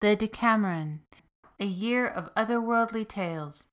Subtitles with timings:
[0.00, 1.00] The Deckameron,
[1.58, 3.64] A Year of Otherworldly Tales,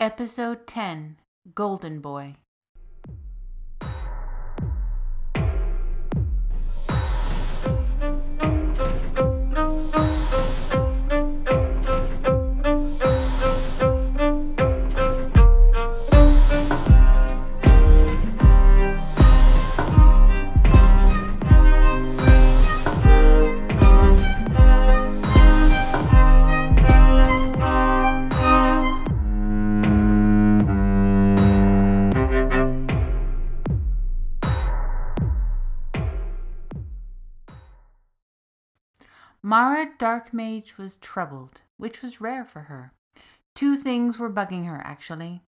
[0.00, 1.18] Episode 10
[1.54, 2.34] Golden Boy.
[39.56, 42.92] Mara Dark Mage was troubled, which was rare for her.
[43.54, 45.42] Two things were bugging her, actually.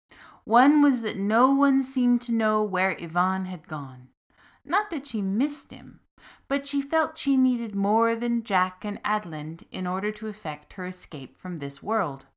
[0.43, 4.09] One was that no one seemed to know where Ivan had gone.
[4.63, 6.01] Not that she missed him,
[6.47, 10.85] but she felt she needed more than Jack and Adland in order to effect her
[10.85, 12.27] escape from this world.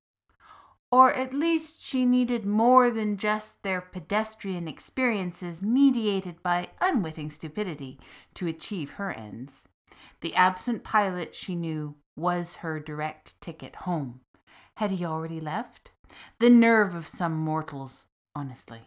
[0.90, 8.00] Or at least she needed more than just their pedestrian experiences mediated by unwitting stupidity
[8.36, 9.67] to achieve her ends.
[10.20, 14.20] The absent pilot, she knew, was her direct ticket home.
[14.74, 15.90] Had he already left?
[16.38, 18.82] The nerve of some mortals, honestly.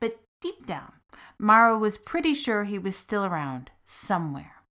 [0.00, 0.92] But deep down,
[1.38, 4.62] Mara was pretty sure he was still around, somewhere,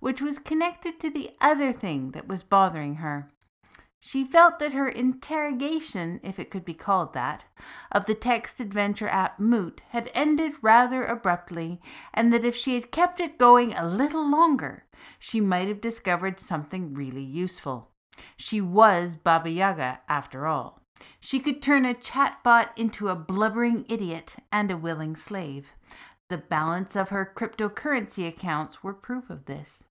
[0.00, 3.30] which was connected to the other thing that was bothering her
[4.06, 7.44] she felt that her interrogation, if it could be called that,
[7.90, 11.80] of the text adventure app Moot had ended rather abruptly,
[12.14, 14.84] and that if she had kept it going a little longer,
[15.18, 17.90] she might have discovered something really useful.
[18.36, 20.80] She was Baba Yaga, after all.
[21.18, 25.72] She could turn a chatbot into a blubbering idiot and a willing slave.
[26.28, 29.82] The balance of her cryptocurrency accounts were proof of this.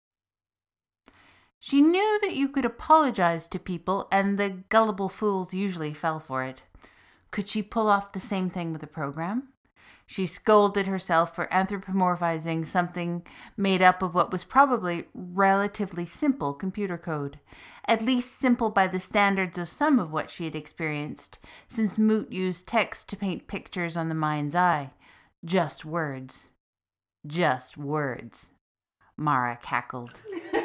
[1.66, 6.44] She knew that you could apologize to people, and the gullible fools usually fell for
[6.44, 6.62] it.
[7.30, 9.48] Could she pull off the same thing with a program?
[10.04, 13.26] She scolded herself for anthropomorphizing something
[13.56, 17.38] made up of what was probably relatively simple computer code,
[17.86, 22.30] at least simple by the standards of some of what she had experienced, since Moot
[22.30, 24.91] used text to paint pictures on the mind's eye.
[25.42, 26.50] Just words.
[27.26, 28.50] Just words.
[29.16, 30.12] Mara cackled.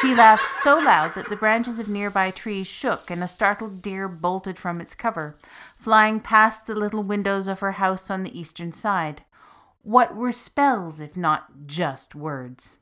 [0.00, 4.06] She laughed so loud that the branches of nearby trees shook and a startled deer
[4.06, 5.36] bolted from its cover,
[5.74, 9.24] flying past the little windows of her house on the eastern side.
[9.82, 12.76] What were spells if not just words?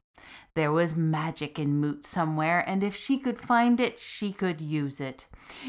[0.53, 5.01] There was magic in Moot somewhere, and if she could find it, she could use
[5.01, 5.25] it.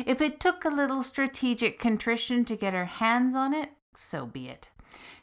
[0.06, 4.50] If it took a little strategic contrition to get her hands on it, so be
[4.50, 4.69] it.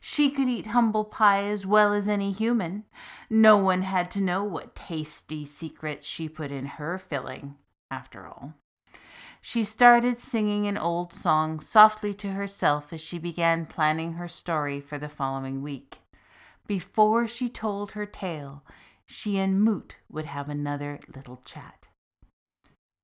[0.06, 2.84] She could eat humble pie as well as any human.
[3.30, 7.56] No one had to know what tasty secrets she put in her filling,
[7.90, 8.52] after all.
[9.40, 14.78] She started singing an old song softly to herself as she began planning her story
[14.78, 16.00] for the following week.
[16.66, 18.62] Before she told her tale,
[19.06, 21.88] she and Moot would have another little chat.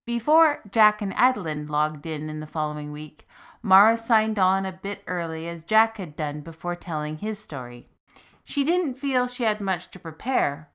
[0.07, 3.27] Before Jack and Adalind logged in in the following week,
[3.63, 7.89] Mara signed on a bit early as Jack had done before telling his story.
[8.43, 10.71] She didn't feel she had much to prepare,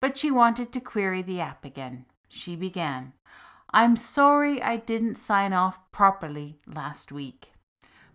[0.00, 2.06] but she wanted to query the app again.
[2.28, 3.12] She began,
[3.72, 7.52] I'm sorry I didn't sign off properly last week.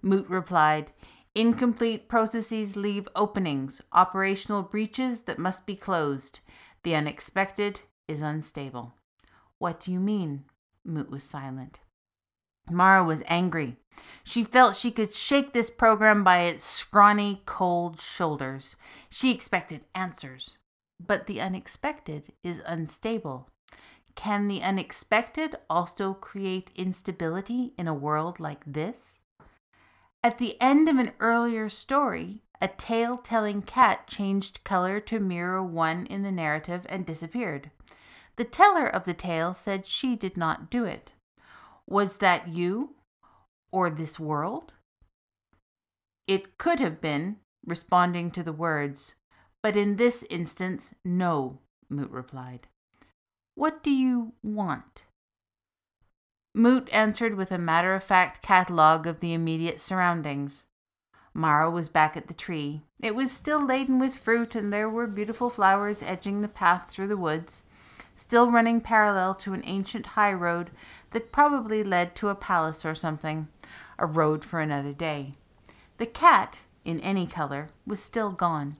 [0.01, 0.91] Moot replied,
[1.33, 6.39] Incomplete processes leave openings, operational breaches that must be closed.
[6.83, 8.95] The unexpected is unstable.
[9.57, 10.45] What do you mean?
[10.83, 11.79] Moot was silent.
[12.71, 13.77] Mara was angry.
[14.23, 18.75] She felt she could shake this program by its scrawny, cold shoulders.
[19.09, 20.57] She expected answers.
[20.99, 23.49] But the unexpected is unstable.
[24.15, 29.21] Can the unexpected also create instability in a world like this?
[30.23, 35.61] At the end of an earlier story, a tale telling cat changed color to mirror
[35.61, 37.69] one in the narrative and disappeared.
[38.37, 41.11] The teller of the tale said she did not do it.
[41.87, 42.95] Was that you
[43.71, 44.73] or this world?
[46.27, 49.13] It could have been, responding to the words,
[49.61, 51.59] but in this instance, no,
[51.89, 52.67] Moot replied.
[53.53, 55.05] What do you want?
[56.55, 60.63] Moot answered with a matter of fact catalogue of the immediate surroundings.
[61.33, 62.81] Mara was back at the tree.
[62.99, 67.09] It was still laden with fruit, and there were beautiful flowers edging the path through
[67.09, 67.61] the woods
[68.15, 70.71] still running parallel to an ancient high road
[71.15, 73.47] that probably led to a palace or something,
[73.97, 75.31] a road for another day.
[75.97, 78.75] The cat, in any color, was still gone.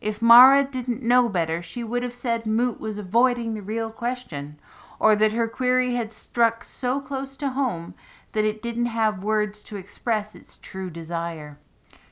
[0.00, 4.60] If Mara didn't know better, she would have said Moot was avoiding the real question,
[5.00, 7.94] or that her query had struck so close to home
[8.34, 11.58] that it didn't have words to express its true desire.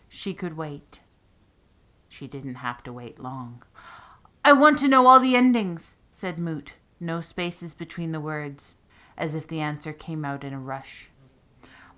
[0.09, 1.03] She could wait.
[2.09, 3.63] She didn't have to wait long.
[4.45, 8.75] I want to know all the endings, said Moot, no spaces between the words,
[9.17, 11.11] as if the answer came out in a rush.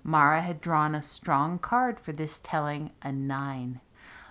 [0.03, 3.81] Mara had drawn a strong card for this telling, a nine.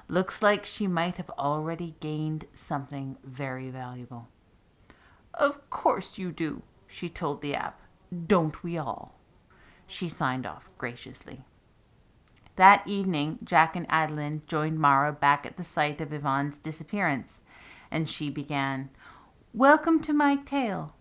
[0.06, 4.28] Looks like she might have already gained something very valuable.
[5.32, 7.80] Of course you do, she told the app.
[8.26, 9.18] Don't we all?
[9.86, 11.42] She signed off graciously.
[12.56, 17.42] That evening, Jack and Adeline joined Mara back at the site of Ivan's disappearance,
[17.90, 18.90] and she began,
[19.52, 20.94] Welcome to my tale.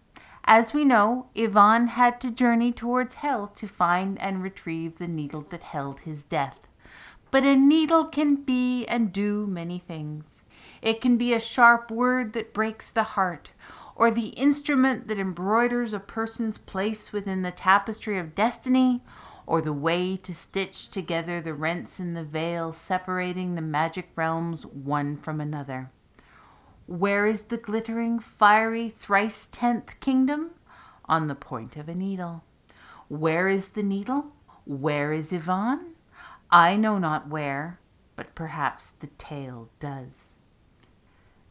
[0.45, 5.45] As we know, Ivan had to journey towards hell to find and retrieve the needle
[5.49, 6.67] that held his death.
[7.31, 10.25] But a needle can be and do many things.
[10.81, 13.53] It can be a sharp word that breaks the heart,
[13.95, 19.01] or the instrument that embroiders a person's place within the tapestry of destiny,
[19.47, 24.65] or the way to stitch together the rents in the veil separating the magic realms
[24.65, 25.89] one from another.
[26.85, 30.51] Where is the glittering, fiery, thrice tenth kingdom?
[31.05, 32.43] On the point of a needle.
[33.07, 34.33] Where is the needle?
[34.65, 35.95] Where is Ivan?
[36.51, 37.79] I know not where,
[38.15, 40.29] but perhaps the tale does.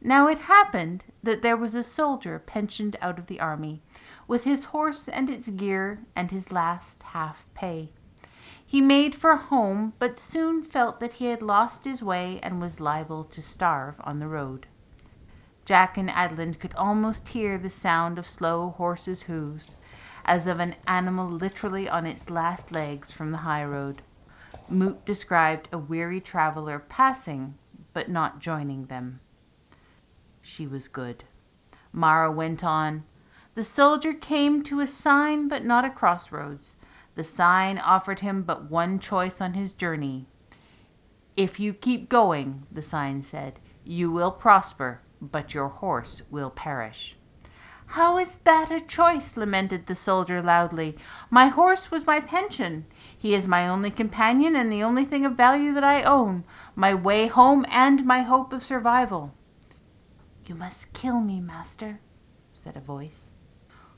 [0.00, 3.80] Now it happened that there was a soldier pensioned out of the army,
[4.26, 7.90] with his horse and its gear and his last half pay.
[8.64, 12.80] He made for home, but soon felt that he had lost his way and was
[12.80, 14.66] liable to starve on the road.
[15.64, 19.76] Jack and Adeline could almost hear the sound of slow horses' hoofs,
[20.24, 24.02] as of an animal literally on its last legs from the high road.
[24.68, 27.54] Moot described a weary traveler passing,
[27.92, 29.20] but not joining them.
[30.40, 31.24] She was good.
[31.92, 33.04] Mara went on.
[33.54, 36.74] The soldier came to a sign, but not a crossroads.
[37.14, 40.26] The sign offered him but one choice on his journey.
[41.36, 47.16] If you keep going, the sign said, you will prosper, but your horse will perish.
[47.86, 49.36] How is that a choice?
[49.36, 50.96] lamented the soldier loudly.
[51.30, 52.86] My horse was my pension.
[53.16, 56.94] He is my only companion and the only thing of value that I own, my
[56.94, 59.34] way home and my hope of survival.
[60.46, 62.00] You must kill me, master,
[62.54, 63.30] said a voice.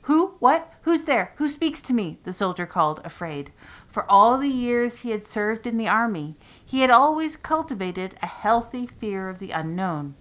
[0.03, 0.35] Who?
[0.37, 0.71] What?
[0.81, 1.33] Who's there?
[1.37, 2.19] Who speaks to me?
[2.25, 3.51] the soldier called, afraid.
[3.87, 8.27] For all the years he had served in the army, he had always cultivated a
[8.27, 10.13] healthy fear of the unknown.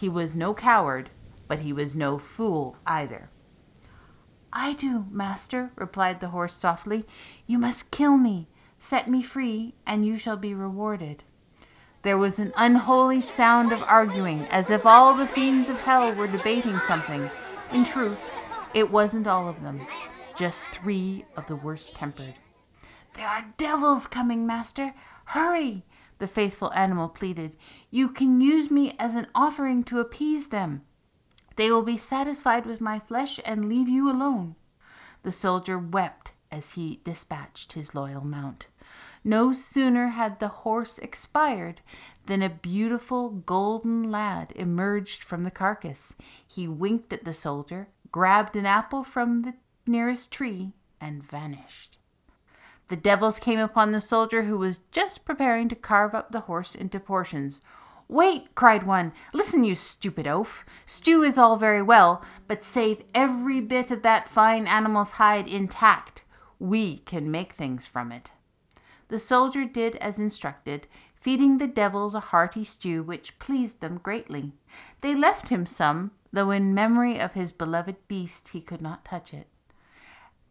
[0.00, 1.10] He was no coward,
[1.46, 3.28] but he was no fool either.
[4.50, 7.04] I do, master, replied the horse softly.
[7.46, 8.48] You must kill me,
[8.78, 11.22] set me free, and you shall be rewarded.
[12.00, 16.26] There was an unholy sound of arguing, as if all the fiends of hell were
[16.26, 17.28] debating something.
[17.70, 18.30] In truth,
[18.72, 19.86] it wasn't all of them,
[20.34, 22.36] just three of the worst tempered.
[23.12, 24.94] There are devils coming, master.
[25.26, 25.84] Hurry!
[26.20, 27.56] The faithful animal pleaded.
[27.90, 30.82] You can use me as an offering to appease them.
[31.56, 34.54] They will be satisfied with my flesh and leave you alone.
[35.24, 38.68] The soldier wept as he dispatched his loyal mount.
[39.22, 41.82] No sooner had the horse expired
[42.26, 46.14] than a beautiful golden lad emerged from the carcass.
[46.46, 49.54] He winked at the soldier, grabbed an apple from the
[49.86, 51.98] nearest tree, and vanished.
[52.90, 56.74] The devils came upon the soldier who was just preparing to carve up the horse
[56.74, 57.60] into portions.
[58.08, 59.12] Wait, cried one.
[59.32, 60.64] Listen, you stupid oaf.
[60.84, 66.24] Stew is all very well, but save every bit of that fine animal's hide intact.
[66.58, 68.32] We can make things from it.
[69.06, 74.50] The soldier did as instructed, feeding the devils a hearty stew which pleased them greatly.
[75.00, 79.32] They left him some, though in memory of his beloved beast he could not touch
[79.32, 79.46] it.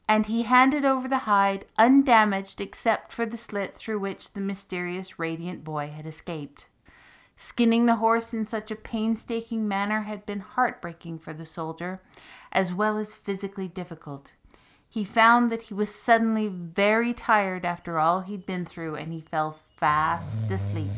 [0.09, 5.19] And he handed over the hide undamaged except for the slit through which the mysterious
[5.19, 6.65] radiant boy had escaped.
[7.37, 12.01] Skinning the horse in such a painstaking manner had been heartbreaking for the soldier,
[12.51, 14.31] as well as physically difficult.
[14.89, 19.21] He found that he was suddenly very tired after all he'd been through, and he
[19.21, 20.89] fell fast asleep,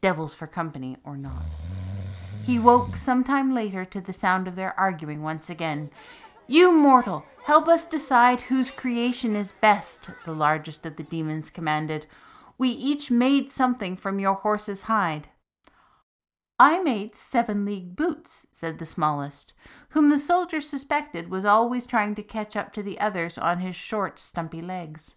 [0.00, 1.44] devils for company or not.
[2.42, 5.90] He woke some time later to the sound of their arguing once again.
[6.50, 12.08] You mortal, help us decide whose creation is best, the largest of the demons commanded.
[12.58, 15.28] We each made something from your horse's hide.
[16.58, 19.52] I made seven league boots, said the smallest,
[19.90, 23.76] whom the soldier suspected was always trying to catch up to the others on his
[23.76, 25.14] short, stumpy legs.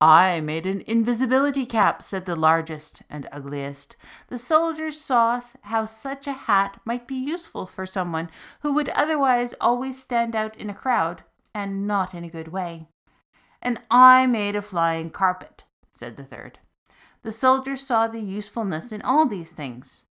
[0.00, 3.96] I made an invisibility cap, said the largest and ugliest.
[4.28, 9.54] The soldiers saw how such a hat might be useful for someone who would otherwise
[9.60, 12.86] always stand out in a crowd, and not in a good way.
[13.60, 15.64] And I made a flying carpet,
[15.94, 16.60] said the third.
[17.22, 20.02] The soldiers saw the usefulness in all these things.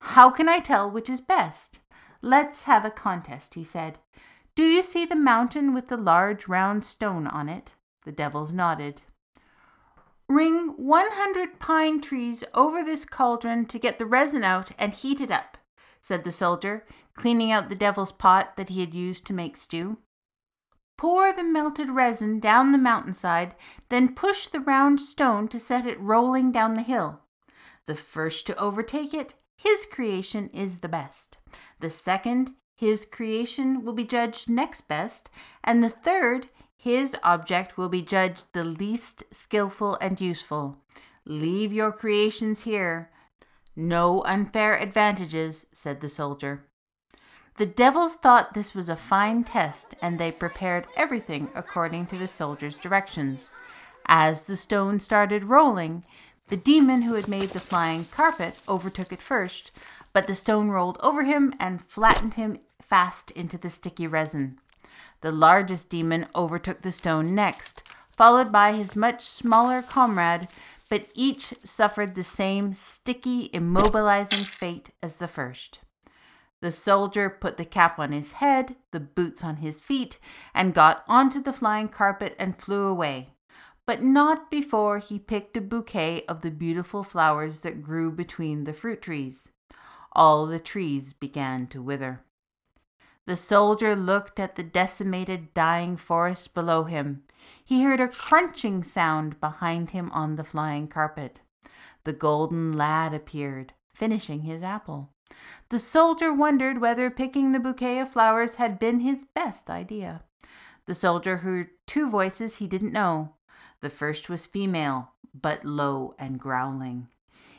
[0.00, 1.80] How can I tell which is best?
[2.22, 3.98] Let's have a contest, he said.
[4.54, 7.74] Do you see the mountain with the large round stone on it?
[8.04, 9.02] The devils nodded.
[10.28, 15.30] Ring 100 pine trees over this cauldron to get the resin out and heat it
[15.30, 15.56] up,
[16.02, 19.98] said the soldier, cleaning out the devil's pot that he had used to make stew.
[20.98, 23.54] Pour the melted resin down the mountainside,
[23.88, 27.20] then push the round stone to set it rolling down the hill.
[27.86, 31.38] The first to overtake it, his creation is the best.
[31.80, 35.30] The second, his creation will be judged next best,
[35.64, 36.48] and the third,
[36.78, 40.78] his object will be judged the least skilful and useful.
[41.24, 43.10] Leave your creations here.
[43.74, 46.64] No unfair advantages, said the soldier.
[47.56, 52.28] The devils thought this was a fine test, and they prepared everything according to the
[52.28, 53.50] soldier's directions.
[54.06, 56.04] As the stone started rolling,
[56.46, 59.72] the demon who had made the flying carpet overtook it first,
[60.12, 64.60] but the stone rolled over him and flattened him fast into the sticky resin.
[65.20, 67.82] The largest demon overtook the stone next,
[68.16, 70.48] followed by his much smaller comrade,
[70.88, 75.80] but each suffered the same sticky, immobilizing fate as the first.
[76.60, 80.18] The soldier put the cap on his head, the boots on his feet,
[80.54, 83.34] and got onto the flying carpet and flew away,
[83.86, 88.72] but not before he picked a bouquet of the beautiful flowers that grew between the
[88.72, 89.48] fruit trees.
[90.12, 92.22] All the trees began to wither.
[93.28, 97.24] The soldier looked at the decimated, dying forest below him.
[97.62, 101.42] He heard a crunching sound behind him on the flying carpet.
[102.04, 105.10] The golden lad appeared, finishing his apple.
[105.68, 110.22] The soldier wondered whether picking the bouquet of flowers had been his best idea.
[110.86, 113.34] The soldier heard two voices he didn't know.
[113.82, 117.08] The first was female, but low and growling.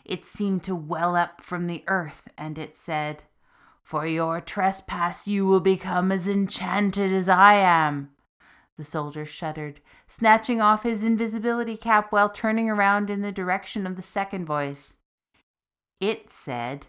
[0.03, 3.25] It seemed to well up from the earth, and it said,
[3.89, 8.11] for your trespass you will become as enchanted as I am.
[8.77, 13.95] The soldier shuddered, snatching off his invisibility cap while turning around in the direction of
[13.95, 14.97] the second voice.
[15.99, 16.85] It said,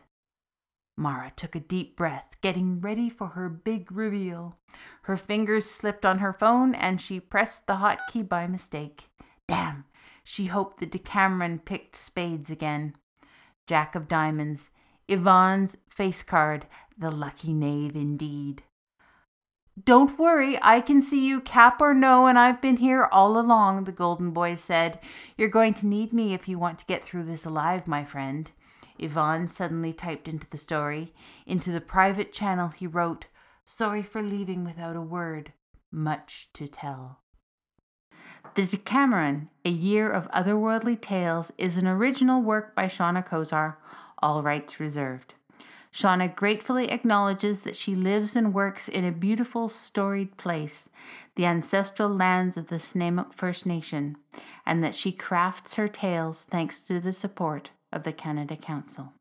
[0.95, 4.59] Mara took a deep breath, getting ready for her big reveal.
[5.04, 9.09] Her fingers slipped on her phone and she pressed the hotkey by mistake.
[9.49, 9.87] Damn!
[10.23, 12.95] She hoped the Deckameron picked spades again.
[13.66, 14.69] Jack of diamonds,
[15.11, 16.66] Ivan's face card,
[17.00, 18.62] the lucky knave indeed.
[19.83, 23.85] Don't worry, I can see you, cap or no, and I've been here all along,
[23.85, 25.00] the golden boy said.
[25.38, 28.50] You're going to need me if you want to get through this alive, my friend.
[29.02, 31.14] Ivan suddenly typed into the story.
[31.47, 33.26] Into the private channel he wrote,
[33.64, 35.54] Sorry for leaving without a word.
[35.90, 37.21] Much to tell.
[38.54, 43.76] The Deckameron, A Year of Otherworldly Tales, is an original work by Seana Kozar,
[44.19, 45.35] all rights reserved.
[45.92, 50.88] Seana gratefully acknowledges that she lives and works in a beautiful, storied place,
[51.35, 54.16] the ancestral lands of the Snuneymuxw First Nation,
[54.64, 59.14] and that she crafts her tales thanks to the support of the Canada Council.